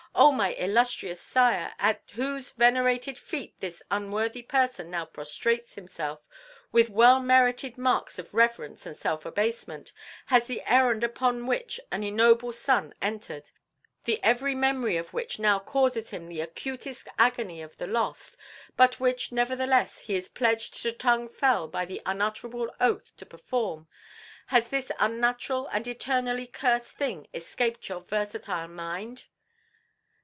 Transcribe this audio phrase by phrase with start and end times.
[0.13, 6.19] "Oh, my illustrious sire, at whose venerated feet this unworthy person now prostrates himself
[6.71, 9.93] with well merited marks of reverence and self abasement,
[10.25, 13.51] has the errand upon which an ignoble son entered
[14.03, 18.35] the every memory of which now causes him the acutest agony of the lost,
[18.75, 23.87] but which nevertheless he is pledged to Tung Fel by the Unutterable Oath to perform
[24.47, 29.23] has this unnatural and eternally cursed thing escaped your versatile mind?"